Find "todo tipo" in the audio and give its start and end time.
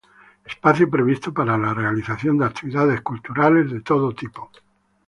3.81-4.49